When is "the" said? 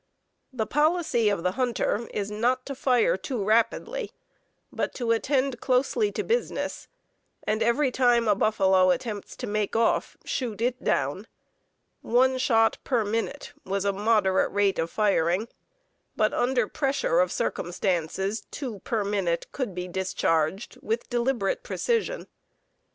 0.51-0.65, 1.43-1.51